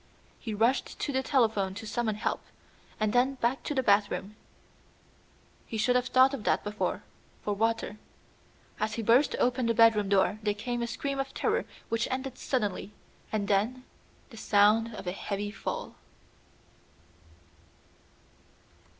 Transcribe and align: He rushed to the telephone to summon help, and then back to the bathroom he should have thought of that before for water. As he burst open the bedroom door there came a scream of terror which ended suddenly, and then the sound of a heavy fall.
He 0.39 0.55
rushed 0.55 0.97
to 0.97 1.11
the 1.13 1.21
telephone 1.21 1.75
to 1.75 1.85
summon 1.85 2.15
help, 2.15 2.41
and 2.99 3.13
then 3.13 3.35
back 3.35 3.61
to 3.65 3.75
the 3.75 3.83
bathroom 3.83 4.35
he 5.67 5.77
should 5.77 5.95
have 5.95 6.07
thought 6.07 6.33
of 6.33 6.43
that 6.43 6.63
before 6.63 7.03
for 7.43 7.53
water. 7.53 7.97
As 8.79 8.95
he 8.95 9.03
burst 9.03 9.35
open 9.37 9.67
the 9.67 9.75
bedroom 9.75 10.09
door 10.09 10.39
there 10.41 10.55
came 10.55 10.81
a 10.81 10.87
scream 10.87 11.19
of 11.19 11.35
terror 11.35 11.65
which 11.89 12.07
ended 12.09 12.39
suddenly, 12.39 12.93
and 13.31 13.47
then 13.47 13.83
the 14.31 14.37
sound 14.37 14.91
of 14.95 15.05
a 15.05 15.11
heavy 15.11 15.51
fall. 15.51 15.93